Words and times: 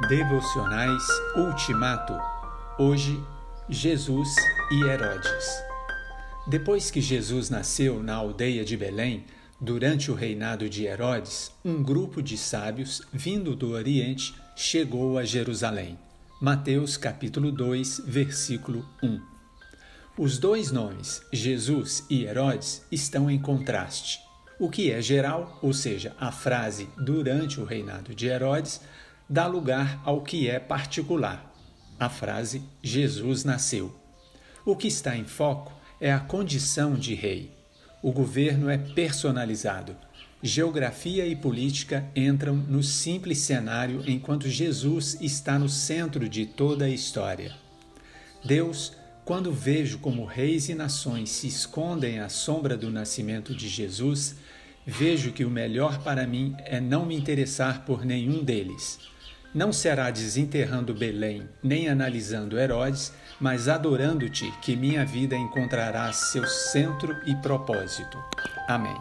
Devocionais 0.00 1.02
Ultimato. 1.36 2.18
Hoje, 2.78 3.22
Jesus 3.68 4.34
e 4.70 4.82
Herodes. 4.82 5.62
Depois 6.46 6.90
que 6.90 7.00
Jesus 7.00 7.50
nasceu 7.50 8.02
na 8.02 8.14
aldeia 8.14 8.64
de 8.64 8.76
Belém, 8.76 9.24
durante 9.60 10.10
o 10.10 10.14
reinado 10.14 10.68
de 10.68 10.86
Herodes, 10.86 11.52
um 11.64 11.82
grupo 11.82 12.20
de 12.20 12.36
sábios 12.36 13.02
vindo 13.12 13.54
do 13.54 13.72
Oriente 13.72 14.34
chegou 14.56 15.18
a 15.18 15.24
Jerusalém. 15.24 15.96
Mateus 16.40 16.96
capítulo 16.96 17.52
2, 17.52 18.02
versículo 18.06 18.84
1. 19.02 19.20
Os 20.18 20.38
dois 20.38 20.72
nomes, 20.72 21.22
Jesus 21.32 22.04
e 22.10 22.24
Herodes, 22.24 22.82
estão 22.90 23.30
em 23.30 23.38
contraste. 23.38 24.20
O 24.58 24.68
que 24.68 24.90
é 24.90 25.00
geral, 25.00 25.58
ou 25.62 25.72
seja, 25.72 26.16
a 26.18 26.32
frase 26.32 26.88
durante 26.96 27.60
o 27.60 27.64
reinado 27.64 28.14
de 28.14 28.26
Herodes, 28.26 28.80
dá 29.32 29.46
lugar 29.46 29.98
ao 30.04 30.20
que 30.20 30.46
é 30.46 30.60
particular. 30.60 31.50
A 31.98 32.10
frase 32.10 32.62
Jesus 32.82 33.44
nasceu. 33.44 33.96
O 34.62 34.76
que 34.76 34.86
está 34.88 35.16
em 35.16 35.24
foco 35.24 35.72
é 35.98 36.12
a 36.12 36.20
condição 36.20 36.94
de 36.94 37.14
rei. 37.14 37.50
O 38.02 38.12
governo 38.12 38.68
é 38.68 38.76
personalizado. 38.76 39.96
Geografia 40.42 41.26
e 41.26 41.34
política 41.34 42.06
entram 42.14 42.54
no 42.54 42.82
simples 42.82 43.38
cenário 43.38 44.04
enquanto 44.06 44.50
Jesus 44.50 45.16
está 45.18 45.58
no 45.58 45.68
centro 45.68 46.28
de 46.28 46.44
toda 46.44 46.84
a 46.84 46.90
história. 46.90 47.54
Deus, 48.44 48.92
quando 49.24 49.50
vejo 49.50 49.98
como 50.00 50.26
reis 50.26 50.68
e 50.68 50.74
nações 50.74 51.30
se 51.30 51.46
escondem 51.46 52.18
à 52.18 52.28
sombra 52.28 52.76
do 52.76 52.90
nascimento 52.90 53.54
de 53.54 53.66
Jesus, 53.66 54.36
vejo 54.84 55.32
que 55.32 55.42
o 55.44 55.50
melhor 55.50 56.02
para 56.02 56.26
mim 56.26 56.54
é 56.58 56.78
não 56.78 57.06
me 57.06 57.16
interessar 57.16 57.86
por 57.86 58.04
nenhum 58.04 58.44
deles. 58.44 58.98
Não 59.54 59.70
será 59.70 60.10
desenterrando 60.10 60.94
Belém, 60.94 61.46
nem 61.62 61.88
analisando 61.88 62.58
Herodes, 62.58 63.12
mas 63.38 63.68
adorando-te 63.68 64.50
que 64.62 64.74
minha 64.74 65.04
vida 65.04 65.36
encontrará 65.36 66.10
seu 66.12 66.46
centro 66.46 67.14
e 67.26 67.34
propósito. 67.36 68.18
Amém. 68.66 68.96